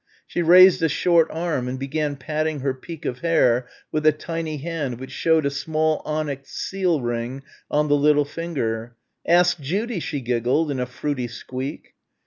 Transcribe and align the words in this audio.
She 0.25 0.41
raised 0.41 0.81
a 0.81 0.89
short 0.89 1.27
arm 1.29 1.67
and 1.67 1.77
began 1.77 2.15
patting 2.15 2.61
her 2.61 2.73
peak 2.73 3.05
of 3.05 3.19
hair 3.19 3.67
with 3.91 4.03
a 4.03 4.11
tiny 4.11 4.57
hand 4.57 4.99
which 4.99 5.11
showed 5.11 5.45
a 5.45 5.51
small 5.51 6.01
onyx 6.05 6.49
seal 6.49 7.01
ring 7.01 7.43
on 7.69 7.87
the 7.87 7.95
little 7.95 8.25
finger. 8.25 8.95
"Ask 9.27 9.59
Judy!" 9.59 9.99
she 9.99 10.19
giggled, 10.19 10.71
in 10.71 10.79
a 10.79 10.87
fruity 10.87 11.27
squeak. 11.27 11.93